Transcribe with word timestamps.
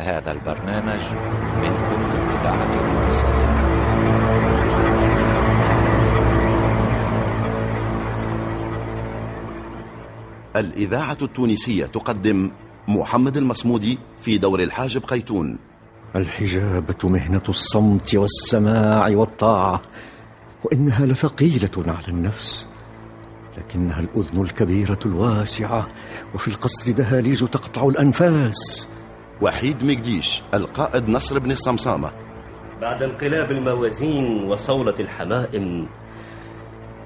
هذا 0.00 0.32
البرنامج 0.32 1.00
من 1.62 1.72
كل 1.90 2.10
الإذاعة 2.18 2.74
التونسية 2.74 3.70
الإذاعة 10.56 11.18
التونسية 11.22 11.86
تقدم 11.86 12.50
محمد 12.88 13.36
المصمودي 13.36 13.98
في 14.22 14.38
دور 14.38 14.62
الحاجب 14.62 15.04
قيتون. 15.04 15.58
الحجابة 16.16 17.08
مهنة 17.08 17.42
الصمت 17.48 18.14
والسماع 18.14 19.08
والطاعة 19.08 19.82
وإنها 20.64 21.06
لثقيلة 21.06 21.70
على 21.78 22.08
النفس 22.08 22.66
لكنها 23.58 24.00
الأذن 24.00 24.40
الكبيرة 24.40 24.98
الواسعة 25.06 25.88
وفي 26.34 26.48
القصر 26.48 26.90
دهاليز 26.90 27.38
تقطع 27.40 27.88
الأنفاس. 27.88 28.88
وحيد 29.42 29.84
مقديش 29.84 30.42
القائد 30.54 31.08
نصر 31.08 31.38
بن 31.38 31.50
الصمصامة 31.50 32.10
بعد 32.80 33.02
انقلاب 33.02 33.50
الموازين 33.50 34.44
وصولة 34.44 34.94
الحمائم 35.00 35.88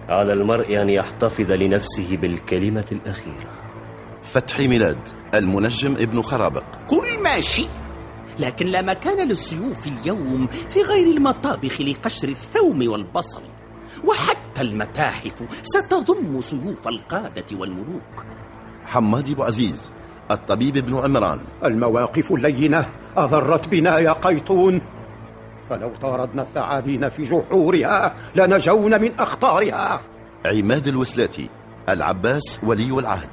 على 0.08 0.32
المرء 0.32 0.82
أن 0.82 0.90
يحتفظ 0.90 1.50
لنفسه 1.50 2.16
بالكلمة 2.16 2.84
الأخيرة. 2.92 3.50
فتحي 4.22 4.68
ميلاد 4.68 5.08
المنجم 5.34 5.92
ابن 5.92 6.22
خرابق. 6.22 6.64
كل 6.86 7.22
ما 7.22 7.40
شئت 7.40 7.68
لكن 8.38 8.66
لا 8.66 8.82
مكان 8.82 9.28
للسيوف 9.28 9.86
اليوم 9.86 10.46
في 10.46 10.82
غير 10.82 11.16
المطابخ 11.16 11.80
لقشر 11.80 12.28
الثوم 12.28 12.88
والبصل. 12.88 13.42
وحتى 14.04 14.60
المتاحف 14.60 15.44
ستضم 15.62 16.40
سيوف 16.40 16.88
القادة 16.88 17.58
والملوك. 17.58 18.24
حماد 18.84 19.30
أبو 19.30 19.42
عزيز 19.42 19.92
الطبيب 20.30 20.76
ابن 20.76 20.98
عمران. 20.98 21.40
المواقف 21.64 22.32
اللينة 22.32 22.86
أضرت 23.16 23.68
بنا 23.68 23.98
يا 23.98 24.12
قيطون. 24.12 24.80
فلو 25.70 25.92
طاردنا 26.02 26.42
الثعابين 26.42 27.08
في 27.08 27.22
جحورها 27.22 28.14
لنجون 28.34 29.00
من 29.00 29.10
أخطارها. 29.18 30.00
عماد 30.46 30.88
الوسلاتي 30.88 31.48
العباس 31.88 32.60
ولي 32.62 32.98
العهد. 32.98 33.30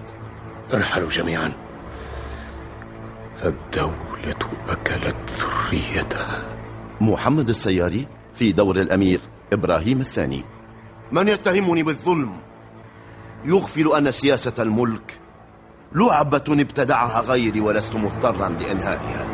ارحلوا 0.74 1.10
جميعا. 1.10 1.52
فالدولة 3.36 4.52
أكلت 4.68 5.16
ذريتها. 5.40 6.44
محمد 7.02 7.50
السياري 7.50 8.08
في 8.34 8.52
دور 8.52 8.82
الأمير 8.82 9.20
إبراهيم 9.54 10.00
الثاني. 10.00 10.44
من 11.12 11.28
يتهمني 11.28 11.84
بالظلم 11.84 12.38
يغفل 13.46 13.94
أن 13.98 14.12
سياسة 14.12 14.64
الملك 14.64 15.21
لعبة 15.96 16.44
ابتدعها 16.50 17.22
غيري 17.22 17.62
ولست 17.62 17.96
مضطرا 17.96 18.50
لإنهائها. 18.50 19.26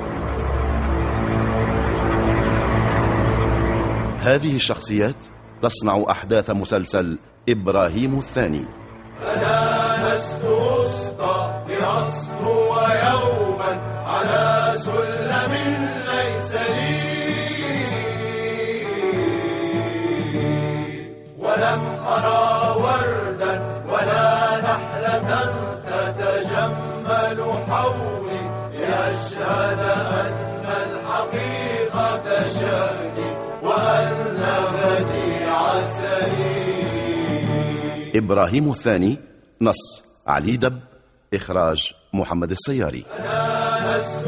هذه 4.20 4.56
الشخصيات 4.56 5.16
تصنع 5.62 6.06
أحداث 6.10 6.50
مسلسل 6.50 7.20
إبراهيم 7.50 8.18
الثاني. 8.18 8.66
أنا 9.24 10.16
لست 10.16 10.46
أسطى 10.46 11.64
لأسطو 11.68 12.76
يوما 12.76 14.04
على 14.06 14.57
تتجمل 27.08 27.64
حولي 27.70 28.44
لأشهد 28.80 29.80
أن 29.80 30.66
الحقيقة 30.66 32.26
شأني 32.44 33.30
وأن 33.64 34.44
غدي 34.82 35.44
عسلي 35.44 36.58
إبراهيم 38.16 38.72
الثاني 38.72 39.18
نص. 39.62 40.04
علي 40.28 40.58
دب 40.58 40.80
إخراج 41.34 41.94
محمد 42.14 42.52
السياري. 42.52 43.06
أنا 43.20 43.98
لست 43.98 44.28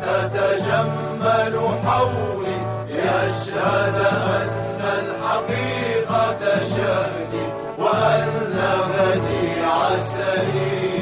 تتجمل 0.00 1.54
حولي 1.84 2.60
لأشهد 2.88 3.96
أن 3.96 4.80
الحقيقة 4.80 6.58
شأني 6.58 7.46
وأن 7.78 8.58
غدي 8.92 9.60
عسلي 9.60 11.00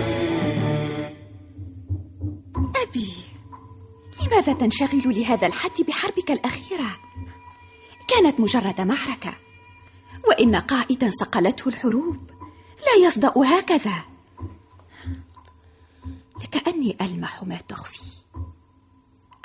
أبي 2.83 3.13
لماذا 4.23 4.53
تنشغل 4.53 5.03
لهذا 5.19 5.47
الحد 5.47 5.83
بحربك 5.89 6.31
الأخيرة؟ 6.31 6.91
كانت 8.09 8.41
مجرد 8.41 8.81
معركة 8.81 9.35
وإن 10.29 10.57
قائدا 10.57 11.11
صقلته 11.11 11.69
الحروب 11.69 12.31
لا 12.87 13.07
يصدأ 13.07 13.33
هكذا. 13.37 13.95
لكأني 16.43 16.97
ألمح 17.01 17.43
ما 17.43 17.57
تخفي. 17.69 18.18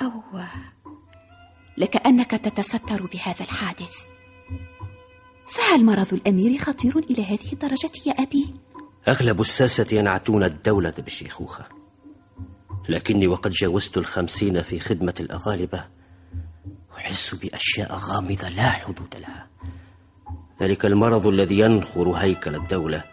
أو 0.01 0.41
لكأنك 1.77 2.31
تتستر 2.31 3.05
بهذا 3.05 3.41
الحادث. 3.41 3.95
فهل 5.47 5.85
مرض 5.85 6.13
الأمير 6.13 6.57
خطير 6.59 6.97
إلى 6.97 7.25
هذه 7.25 7.53
الدرجة 7.53 7.91
يا 8.05 8.11
أبي؟ 8.11 8.55
أغلب 9.07 9.41
الساسة 9.41 9.87
ينعتون 9.91 10.43
الدولة 10.43 10.93
بالشيخوخة 10.97 11.65
لكني 12.89 13.27
وقد 13.27 13.51
جاوزت 13.51 13.97
الخمسين 13.97 14.61
في 14.61 14.79
خدمة 14.79 15.13
الأغالبة. 15.19 15.85
أحس 16.97 17.35
بأشياء 17.35 17.95
غامضة 17.95 18.49
لا 18.49 18.69
حدود 18.69 19.15
لها. 19.19 19.49
ذلك 20.61 20.85
المرض 20.85 21.27
الذي 21.27 21.59
ينخر 21.59 22.11
هيكل 22.11 22.55
الدولة 22.55 23.03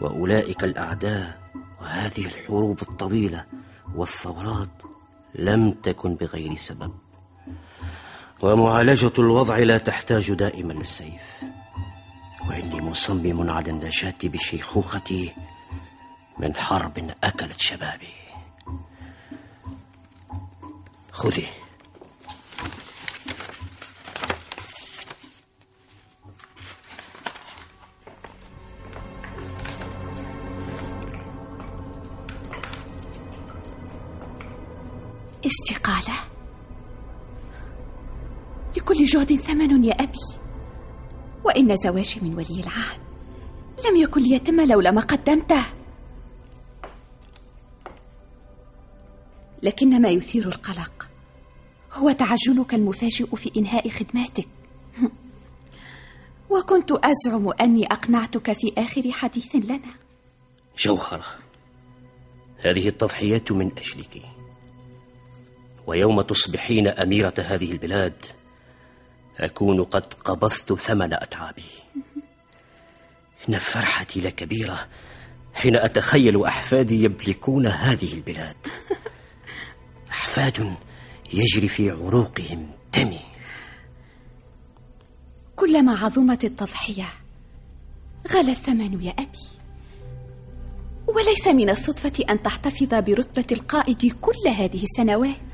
وأولئك 0.00 0.64
الأعداء 0.64 1.40
وهذه 1.80 2.26
الحروب 2.26 2.82
الطويلة 2.82 3.46
والثورات 3.94 4.82
لم 5.34 5.70
تكن 5.70 6.14
بغير 6.14 6.56
سبب. 6.56 6.94
ومعالجة 8.42 9.12
الوضع 9.18 9.58
لا 9.58 9.78
تحتاج 9.78 10.32
دائما 10.32 10.72
للسيف. 10.72 11.44
وإني 12.48 12.80
مصمم 12.80 13.50
على 13.50 13.70
النجاة 13.70 14.14
بشيخوختي 14.24 15.32
من 16.38 16.56
حرب 16.56 17.10
أكلت 17.24 17.60
شبابي. 17.60 18.14
خذي. 21.12 21.46
جهد 39.12 39.36
ثمن 39.36 39.84
يا 39.84 39.92
أبي. 39.92 40.18
وإن 41.44 41.76
زواجي 41.76 42.20
من 42.22 42.34
ولي 42.34 42.60
العهد. 42.60 43.00
لم 43.88 43.96
يكن 43.96 44.22
ليتم 44.22 44.60
لولا 44.60 44.90
ما 44.90 45.00
قدمته. 45.00 45.64
لكن 49.62 50.02
ما 50.02 50.08
يثير 50.08 50.48
القلق. 50.48 51.08
هو 51.92 52.12
تعجلك 52.12 52.74
المفاجئ 52.74 53.36
في 53.36 53.52
إنهاء 53.56 53.88
خدماتك. 53.88 54.48
وكنت 56.50 56.90
أزعم 56.92 57.48
أني 57.60 57.86
أقنعتك 57.86 58.52
في 58.52 58.72
آخر 58.78 59.12
حديث 59.12 59.56
لنا. 59.56 59.94
جوهرة 60.78 61.24
هذه 62.58 62.88
التضحيات 62.88 63.52
من 63.52 63.70
أجلك. 63.78 64.22
ويوم 65.86 66.20
تصبحين 66.20 66.88
أميرة 66.88 67.34
هذه 67.38 67.72
البلاد 67.72 68.37
أكون 69.40 69.84
قد 69.84 70.14
قبضت 70.14 70.72
ثمن 70.72 71.12
أتعابي. 71.12 71.62
إن 73.48 73.58
فرحتي 73.58 74.20
لكبيرة 74.20 74.78
حين 75.54 75.76
أتخيل 75.76 76.44
أحفادي 76.44 77.04
يملكون 77.04 77.66
هذه 77.66 78.14
البلاد. 78.14 78.56
أحفاد 80.10 80.74
يجري 81.32 81.68
في 81.68 81.90
عروقهم 81.90 82.70
دمي 82.96 83.20
كلما 85.56 85.98
عظمت 85.98 86.44
التضحية 86.44 87.08
غلى 88.32 88.52
الثمن 88.52 89.02
يا 89.02 89.10
أبي. 89.10 89.48
وليس 91.06 91.46
من 91.46 91.70
الصدفة 91.70 92.24
أن 92.30 92.42
تحتفظ 92.42 92.94
برتبة 92.94 93.44
القائد 93.52 94.16
كل 94.20 94.48
هذه 94.48 94.82
السنوات. 94.82 95.47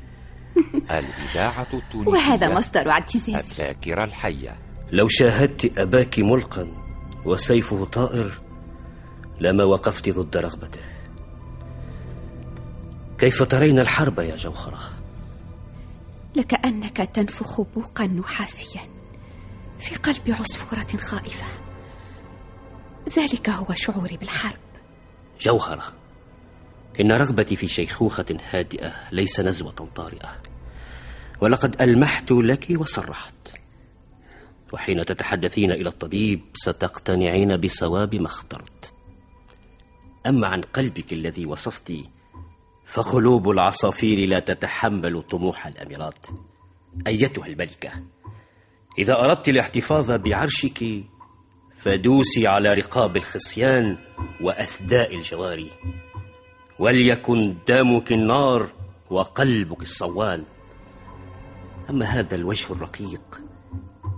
الإذاعة 0.91 1.67
التونسية 1.73 2.11
وهذا 2.11 2.57
مصدر 2.57 2.89
اعتزازي 2.89 3.35
الذاكرة 3.39 4.03
الحية. 4.03 4.57
لو 4.91 5.07
شاهدت 5.07 5.79
أباك 5.79 6.19
ملقا 6.19 6.67
وسيفه 7.25 7.85
طائر 7.85 8.31
لما 9.39 9.63
وقفت 9.63 10.09
ضد 10.09 10.37
رغبته. 10.37 10.79
كيف 13.17 13.43
ترين 13.43 13.79
الحرب 13.79 14.19
يا 14.19 14.35
جوهرة؟ 14.35 14.79
لكأنك 16.35 16.97
تنفخ 16.97 17.61
بوقا 17.61 18.05
نحاسيا 18.07 18.81
في 19.79 19.95
قلب 19.95 20.35
عصفورة 20.39 21.01
خائفة. 21.01 21.45
ذلك 23.17 23.49
هو 23.49 23.67
شعوري 23.73 24.17
بالحرب. 24.17 24.59
جوهرة 25.41 25.83
إن 27.01 27.11
رغبتي 27.11 27.55
في 27.55 27.67
شيخوخة 27.67 28.37
هادئة 28.49 28.93
ليس 29.11 29.39
نزوة 29.39 29.89
طارئة. 29.95 30.37
ولقد 31.41 31.81
ألمحت 31.81 32.31
لك 32.31 32.67
وصرحت. 32.69 33.33
وحين 34.73 35.05
تتحدثين 35.05 35.71
إلى 35.71 35.89
الطبيب 35.89 36.41
ستقتنعين 36.53 37.57
بصواب 37.57 38.15
ما 38.15 38.27
اخترت. 38.27 38.93
أما 40.27 40.47
عن 40.47 40.61
قلبك 40.61 41.13
الذي 41.13 41.45
وصفت 41.45 41.93
فقلوب 42.85 43.49
العصافير 43.49 44.29
لا 44.29 44.39
تتحمل 44.39 45.21
طموح 45.21 45.67
الأميرات 45.67 46.25
أيتها 47.07 47.47
الملكة؟ 47.47 47.91
إذا 48.97 49.19
أردت 49.19 49.49
الاحتفاظ 49.49 50.11
بعرشك 50.11 51.03
فدوسي 51.77 52.47
على 52.47 52.73
رقاب 52.73 53.17
الخصيان 53.17 53.97
وأثداء 54.41 55.15
الجواري. 55.15 55.69
وليكن 56.79 57.55
دمك 57.67 58.11
النار 58.11 58.67
وقلبك 59.09 59.81
الصوان. 59.81 60.43
أما 61.89 62.05
هذا 62.05 62.35
الوجه 62.35 62.73
الرقيق 62.73 63.41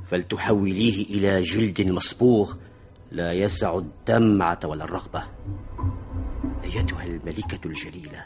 فلتحوليه 0.07 1.05
إلى 1.05 1.41
جلد 1.41 1.81
مصبوغ 1.81 2.53
لا 3.11 3.33
يسع 3.33 3.77
الدمعة 3.77 4.59
ولا 4.65 4.83
الرغبة. 4.83 5.23
أيتها 6.63 7.03
الملكة 7.03 7.59
الجليلة 7.65 8.25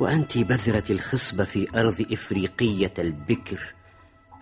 وأنت 0.00 0.38
بذرة 0.38 0.84
الخصبة 0.92 1.44
في 1.44 1.80
أرض 1.80 2.06
إفريقية 2.12 2.94
البكر 2.98 3.74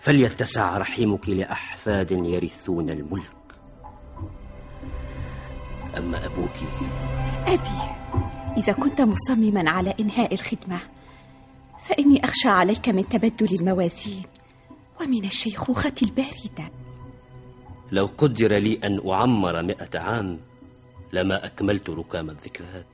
فليتسع 0.01 0.79
رحمك 0.79 1.29
لأحفاد 1.29 2.11
يرثون 2.11 2.91
الملك. 2.91 3.37
أما 5.97 6.27
أبوك؟ 6.27 6.57
أبي. 7.47 8.02
إذا 8.57 8.73
كنت 8.73 9.01
مصمما 9.01 9.71
على 9.71 9.95
إنهاء 10.01 10.35
الخدمة 10.35 10.79
فإني 11.89 12.25
أخشى 12.25 12.49
عليك 12.49 12.89
من 12.89 13.09
تبدل 13.09 13.55
الموازين 13.61 14.23
ومن 15.01 15.25
الشيخوخة 15.25 15.93
الباردة. 16.03 16.73
لو 17.93 18.07
قدر 18.19 18.57
لي 18.57 18.81
أن 18.85 19.11
أعمر 19.11 19.63
مئة 19.63 19.99
عام 19.99 20.41
لما 21.13 21.47
أكملت 21.47 21.91
ركام 21.91 22.31
الذكريات. 22.31 22.87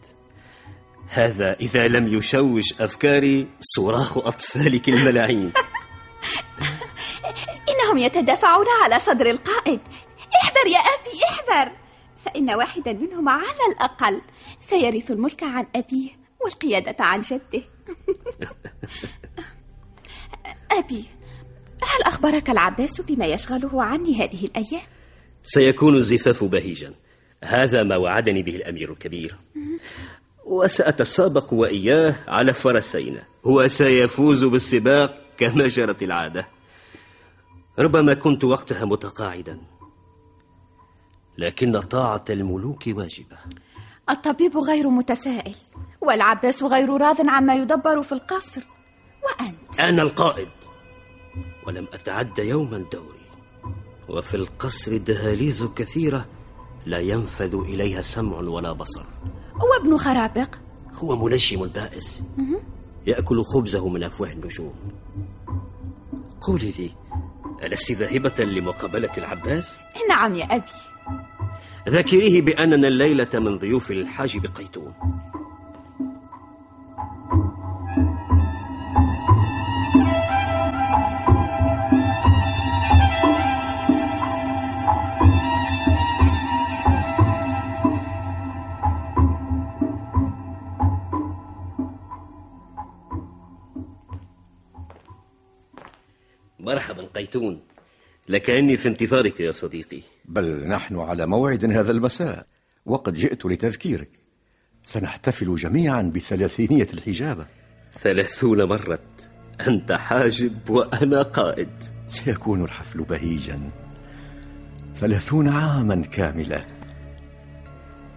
هذا 1.09 1.53
إذا 1.53 1.89
لم 1.89 2.19
يشوش 2.19 2.81
أفكاري 2.81 3.49
صراخ 3.61 4.19
أطفالك 4.19 4.89
الملاعين 4.89 5.53
إنهم 7.71 7.99
يتدافعون 7.99 8.67
على 8.83 8.99
صدر 8.99 9.27
القائد. 9.27 9.81
احذر 10.43 10.67
يا 10.67 10.79
أبي 10.79 11.25
احذر. 11.25 11.73
فإن 12.25 12.51
واحدا 12.51 12.93
منهم 12.93 13.29
على 13.29 13.73
الأقل 13.73 14.21
سيرث 14.69 15.11
الملك 15.11 15.43
عن 15.43 15.67
أبيه 15.77 16.11
والقيادة 16.41 17.05
عن 17.05 17.21
جده. 17.21 17.41
أبي 20.79 21.05
هل 21.83 22.03
أخبرك 22.07 22.51
العباس 22.51 23.01
بما 23.01 23.27
يشغله 23.27 23.83
عني 23.83 24.15
هذه 24.15 24.45
الأيام؟ 24.45 24.83
سيكون 25.43 25.97
الزفاف 25.97 26.45
بهيجا. 26.45 26.95
هذا 27.45 27.83
ما 27.83 27.97
وعدني 27.97 28.43
به 28.43 28.57
الأمير 28.57 28.93
الكبير. 28.93 29.37
وسأتسابق 30.45 31.53
وإياه 31.53 32.15
على 32.29 32.55
فرسين. 32.55 33.19
هو 33.45 33.69
سيفوز 33.69 34.45
بالسباق 34.45 35.23
كما 35.39 35.67
جرت 35.67 36.03
العادة. 36.03 36.49
ربما 37.79 38.15
كنت 38.15 38.45
وقتها 38.45 38.85
متقاعدا. 38.85 39.61
لكن 41.39 41.81
طاعة 41.81 42.25
الملوك 42.31 42.87
واجبة. 42.87 43.39
الطبيب 44.11 44.59
غير 44.59 44.89
متفائل 44.89 45.55
والعباس 46.01 46.63
غير 46.63 46.97
راض 46.97 47.17
عما 47.29 47.55
يدبر 47.55 48.03
في 48.03 48.13
القصر. 48.13 48.63
وأنت؟ 49.25 49.81
أنا 49.81 50.03
القائد. 50.03 50.49
ولم 51.67 51.87
أتعد 51.93 52.39
يوما 52.39 52.85
دوري. 52.93 53.19
وفي 54.09 54.35
القصر 54.35 54.97
دهاليز 54.97 55.65
كثيرة 55.65 56.27
لا 56.87 56.99
ينفذ 56.99 57.55
إليها 57.55 58.03
سمع 58.03 58.39
ولا 58.39 58.73
بصر. 58.73 59.05
وابن 59.55 59.97
خرابق؟ 59.97 60.55
هو 60.95 61.17
منجم 61.17 61.67
بائس 61.67 62.23
يأكل 63.07 63.43
خبزه 63.45 63.89
من 63.89 64.03
أفواه 64.03 64.33
النجوم. 64.33 64.75
قولي 66.41 66.71
لي 66.71 66.91
ألست 67.63 67.93
ذاهبة 67.93 68.45
لمقابلة 68.45 69.11
العباس؟ 69.19 69.79
نعم 70.09 70.35
يا 70.35 70.45
أبي. 70.45 70.73
ذكريه 71.89 72.43
بأننا 72.43 72.89
الليلة 72.89 73.29
من 73.35 73.59
ضيوف 73.59 73.91
الحاج 73.91 74.39
بقيتون. 74.39 74.95
مرحبا 96.61 97.03
قيتون. 97.15 97.61
لكأني 98.29 98.77
في 98.77 98.89
انتظارك 98.89 99.41
يا 99.41 99.53
صديقي. 99.53 100.01
بل 100.25 100.69
نحن 100.69 100.99
على 100.99 101.27
موعد 101.27 101.65
هذا 101.65 101.91
المساء 101.91 102.47
وقد 102.87 103.15
جئت 103.15 103.47
لتذكيرك. 103.47 104.11
سنحتفل 104.87 105.57
جميعا 105.57 106.03
بثلاثينية 106.03 106.87
الحجابة. 106.95 107.47
ثلاثون 108.01 108.63
مرة. 108.63 108.99
أنت 109.69 109.93
حاجب 109.93 110.71
وأنا 110.71 111.23
قائد. 111.23 111.69
سيكون 112.07 112.65
الحفل 112.65 113.03
بهيجا. 113.03 113.71
ثلاثون 114.97 115.49
عاما 115.49 116.03
كاملة 116.03 116.65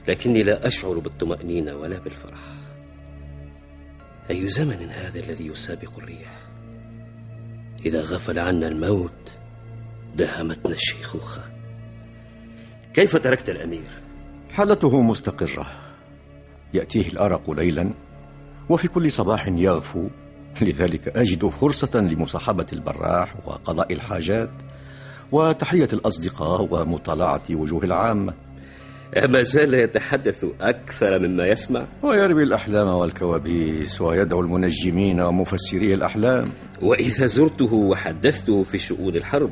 لكني 0.07 0.43
لا 0.43 0.67
أشعر 0.67 0.99
بالطمأنينة 0.99 1.75
ولا 1.75 1.99
بالفرح. 1.99 2.39
أي 4.29 4.47
زمن 4.47 4.89
هذا 4.89 5.19
الذي 5.19 5.47
يسابق 5.47 5.97
الريح؟ 5.97 6.41
إذا 7.85 8.01
غفل 8.01 8.39
عنا 8.39 8.67
الموت 8.67 9.40
دهمتنا 10.15 10.73
الشيخوخة 10.73 11.41
كيف 12.93 13.17
تركت 13.17 13.49
الأمير؟ 13.49 13.89
حالته 14.51 15.01
مستقرة. 15.01 15.67
يأتيه 16.73 17.09
الأرق 17.09 17.51
ليلا 17.51 17.91
وفي 18.69 18.87
كل 18.87 19.11
صباح 19.11 19.47
يغفو. 19.47 20.07
لذلك 20.61 21.07
أجد 21.17 21.45
فرصة 21.45 21.99
لمصاحبة 21.99 22.65
البراح 22.73 23.35
وقضاء 23.45 23.93
الحاجات 23.93 24.49
وتحية 25.31 25.87
الأصدقاء 25.93 26.67
ومطالعة 26.71 27.41
وجوه 27.49 27.83
العامة 27.83 28.33
ما 29.25 29.41
زال 29.41 29.73
يتحدث 29.73 30.45
أكثر 30.61 31.19
مما 31.19 31.47
يسمع. 31.47 31.85
ويروي 32.03 32.43
الأحلام 32.43 32.87
والكوابيس 32.87 34.01
ويدعو 34.01 34.41
المنجمين 34.41 35.21
ومفسري 35.21 35.93
الأحلام. 35.93 36.49
وإذا 36.81 37.25
زرته 37.25 37.73
وحدثته 37.73 38.63
في 38.63 38.79
شؤون 38.79 39.15
الحرب 39.15 39.51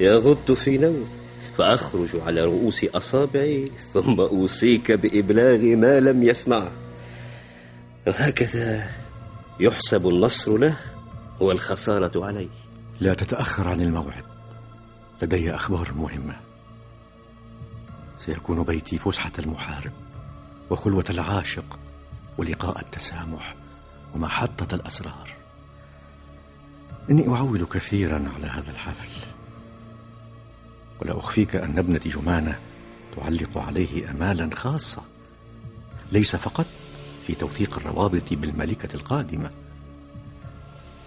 يغط 0.00 0.50
في 0.50 0.78
نوم 0.78 1.08
فأخرج 1.56 2.08
على 2.26 2.44
رؤوس 2.44 2.84
أصابعي 2.84 3.72
ثم 3.92 4.20
أوصيك 4.20 4.92
بإبلاغ 4.92 5.58
ما 5.58 6.00
لم 6.00 6.22
يسمع. 6.22 6.68
وهكذا 8.06 8.90
يحسب 9.60 10.08
النصر 10.08 10.56
له 10.56 10.76
والخسارة 11.40 12.24
عليه. 12.24 12.48
لا 13.00 13.14
تتأخر 13.14 13.68
عن 13.68 13.80
الموعد. 13.80 14.24
لدي 15.22 15.54
أخبار 15.54 15.92
مهمة. 15.96 16.36
سيكون 18.18 18.62
بيتي 18.62 18.98
فسحة 18.98 19.32
المحارب 19.38 19.92
وخلوة 20.70 21.04
العاشق 21.10 21.78
ولقاء 22.38 22.80
التسامح 22.80 23.54
ومحطة 24.14 24.74
الأسرار. 24.74 25.30
إني 27.10 27.28
أعول 27.28 27.64
كثيرا 27.64 28.32
على 28.36 28.46
هذا 28.46 28.70
الحفل. 28.70 29.27
ولا 31.02 31.18
أخفيك 31.18 31.56
أن 31.56 31.78
ابنتي 31.78 32.08
جمانة 32.08 32.58
تعلق 33.16 33.58
عليه 33.58 34.10
أمالا 34.10 34.50
خاصة. 34.54 35.02
ليس 36.12 36.36
فقط 36.36 36.66
في 37.26 37.34
توثيق 37.34 37.78
الروابط 37.78 38.22
بالملكة 38.32 38.94
القادمة. 38.94 39.50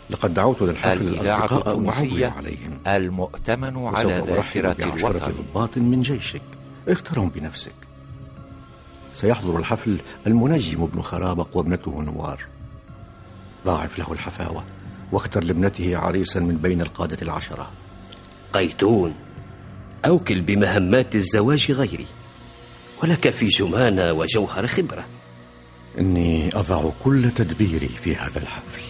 لقد 0.09 0.33
دعوت 0.33 0.61
للحفل 0.61 1.07
الأصدقاء 1.07 1.69
التونسية 1.69 2.27
عليهم. 2.27 2.79
المؤتمن 2.87 3.87
على 3.87 4.23
ذاكرة 4.27 4.75
الوطن. 4.79 5.33
ضباط 5.53 5.77
من 5.77 6.01
جيشك. 6.01 6.41
اخترهم 6.87 7.29
بنفسك. 7.29 7.73
سيحضر 9.13 9.57
الحفل 9.57 10.01
المنجم 10.27 10.83
ابن 10.83 11.01
خرابق 11.01 11.57
وابنته 11.57 12.01
نوار. 12.01 12.45
ضاعف 13.65 13.99
له 13.99 14.11
الحفاوة 14.11 14.63
واختر 15.11 15.43
لابنته 15.43 15.97
عريسا 15.97 16.39
من 16.39 16.57
بين 16.57 16.81
القادة 16.81 17.17
العشرة. 17.21 17.71
قيتون. 18.53 19.13
أوكل 20.05 20.41
بمهمات 20.41 21.15
الزواج 21.15 21.71
غيري 21.71 22.05
ولك 23.03 23.29
في 23.29 23.47
جمانة 23.47 24.13
وجوهر 24.13 24.67
خبرة. 24.67 25.05
إني 25.97 26.49
أضع 26.55 26.89
كل 27.03 27.31
تدبيري 27.31 27.87
في 27.87 28.15
هذا 28.15 28.39
الحفل. 28.39 28.81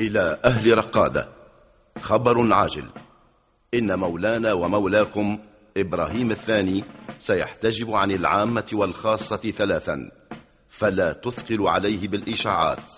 إلى 0.00 0.38
أهل 0.44 0.78
رقادة. 0.78 1.28
خبر 2.00 2.52
عاجل. 2.54 2.84
إن 3.74 3.98
مولانا 3.98 4.52
ومولاكم 4.52 5.38
إبراهيم 5.76 6.30
الثاني 6.30 6.84
سيحتجب 7.20 7.94
عن 7.94 8.10
العامة 8.10 8.68
والخاصة 8.72 9.36
ثلاثا 9.36 10.10
فلا 10.68 11.12
تثقل 11.12 11.68
عليه 11.68 12.08
بالإشاعات. 12.08 12.92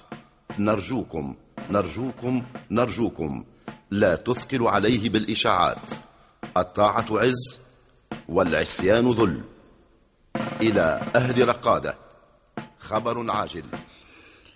نرجوكم 0.59 1.37
نرجوكم 1.71 2.43
نرجوكم 2.71 3.45
لا 3.91 4.15
تثقل 4.17 4.67
عليه 4.67 5.11
بالإشاعات. 5.11 5.91
الطاعة 6.57 7.07
عز 7.11 7.61
والعصيان 8.29 9.11
ذل. 9.11 9.43
إلى 10.37 11.13
أهل 11.17 11.49
رقادة. 11.49 11.99
خبر 12.79 13.31
عاجل. 13.31 13.65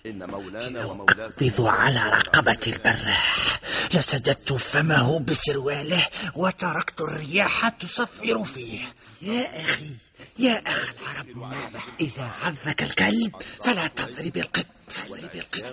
إن 0.07 0.31
مولانا 0.31 0.85
ومولاكم 0.85 1.45
أقبض 1.47 1.67
على 1.67 2.09
رقبة 2.09 2.59
البراح. 2.67 3.56
لسددت 3.95 4.53
فمه 4.53 5.19
بسرواله 5.19 6.07
وتركت 6.35 7.01
الرياح 7.01 7.69
تصفر 7.69 8.45
فيه. 8.45 8.81
يا 9.23 9.61
أخي 9.65 9.91
يا 10.39 10.63
أخ 10.67 10.93
العرب 11.03 11.27
ماذا؟ 11.37 11.81
إذا 12.01 12.31
عضك 12.45 12.83
الكلب 12.83 13.33
فلا 13.65 13.87
تضرب 13.87 14.37
القط. 14.37 14.67
تضرب 14.89 15.31
القط. 15.35 15.65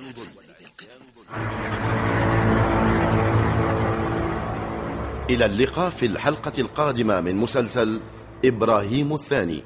إلى 5.30 5.46
اللقاء 5.46 5.90
في 5.90 6.06
الحلقة 6.06 6.52
القادمة 6.58 7.22
من 7.22 7.36
مسلسل 7.36 8.02
إبراهيم 8.46 9.14
الثاني. 9.14 9.64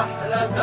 نحلة 0.00 0.56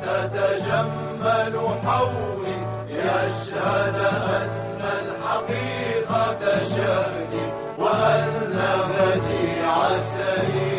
تتجمل 0.00 1.54
حولي 1.84 2.58
لأشهد 2.90 3.98
أن 4.34 4.80
الحقيقة 5.00 6.64
شأني 6.64 7.44
وأن 7.78 8.58
غدي 8.98 9.60
عسلي 9.60 10.78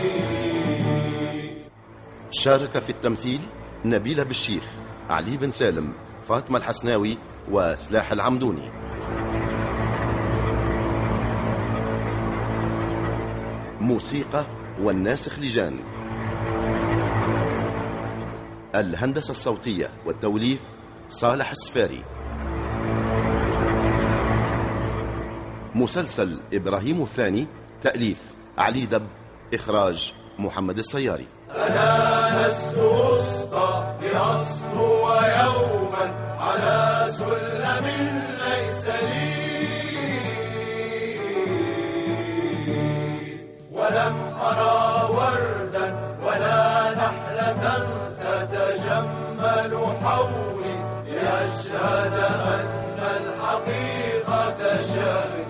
شارك 2.32 2.80
في 2.80 2.90
التمثيل 2.90 3.42
نبيلة 3.86 4.24
بالشيخ 4.24 4.64
علي 5.10 5.38
بن 5.38 5.52
سالم 5.52 5.94
فاطمة 6.28 6.58
الحسناوي 6.58 7.18
وسلاح 7.52 8.12
العمدوني. 8.12 8.72
موسيقى 13.82 14.46
والناسخ 14.82 15.40
لجان. 15.40 15.89
الهندسة 18.76 19.32
الصوتية 19.32 19.90
والتوليف 20.06 20.62
صالح 21.10 21.52
السفاري. 21.52 22.04
مسلسل 25.76 26.40
إبراهيم 26.54 27.02
الثاني 27.02 27.48
تأليف 27.82 28.36
علي 28.58 28.86
دب 28.86 29.08
إخراج 29.54 30.14
محمد 30.40 30.78
السياري. 30.78 31.28
أنا 31.52 32.48
لست 32.48 32.78
أسطى 32.78 33.98
لأسطو 34.02 35.10
يوما 35.14 36.36
على 36.40 37.12
سلم 37.12 37.86
ليس 38.40 38.86
لي. 38.86 39.30
ولم 43.72 44.16
أرى 44.42 44.89
حولي 50.20 50.76
لأشهد 51.08 52.16
أن 52.54 53.00
الحقيقة 53.18 54.78
شأني 54.78 55.49